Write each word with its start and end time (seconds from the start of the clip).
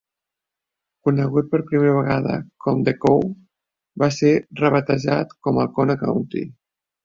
Conegut 1.09 1.51
per 1.51 1.59
primera 1.67 1.91
vegada 1.97 2.39
com 2.67 2.81
The 2.89 2.95
Cove, 3.05 3.29
va 4.05 4.11
ser 4.19 4.35
rebatejat 4.65 5.41
com 5.45 5.65
Alcona 5.69 6.01
County. 6.05 6.47